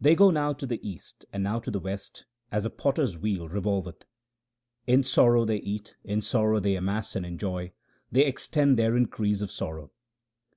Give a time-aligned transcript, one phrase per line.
[0.00, 3.48] They go now to the east, and now to the west, as a potter's wheel
[3.48, 4.04] revolveth.
[4.86, 7.72] In sorrow they eat, in sorrow they amass and enjoy;
[8.12, 9.90] they extend their increase of sorrow.